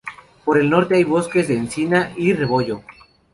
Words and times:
Por 0.45 0.57
el 0.57 0.67
norte 0.67 0.95
hay 0.95 1.03
bosques 1.03 1.47
de 1.47 1.55
encina 1.57 2.11
y 2.17 2.31
de 2.33 2.39
rebollo. 2.39 2.81